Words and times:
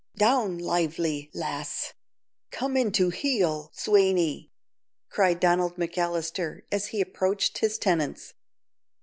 down, 0.15 0.57
Lively, 0.57 1.29
lass; 1.31 1.93
come 2.49 2.75
into 2.75 3.11
heel, 3.11 3.71
Swaney," 3.71 4.49
cried 5.09 5.39
Donald 5.39 5.75
McAllister, 5.75 6.63
as 6.71 6.87
he 6.87 7.01
approached 7.01 7.59
his 7.59 7.77
tenants. 7.77 8.33